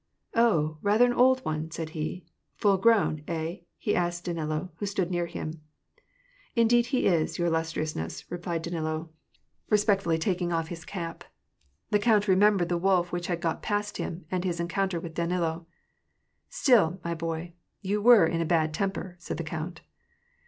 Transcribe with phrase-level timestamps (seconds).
[0.33, 3.65] "Oh, rather an old one," said he." Full grown, hey?
[3.77, 5.61] he asked of Danilo, who stood near him."
[6.55, 9.11] Indeed he is, your illustriousness," replied Danilo,
[9.69, 10.37] respect WAR AND PEACE.
[10.39, 11.31] 263 fully taking off his cap.
[11.91, 15.67] The connt remembered the wolf which had got past him, and his encounter with Danilo."
[16.49, 19.81] Stilly my boy, you were in a bad temper," said the count.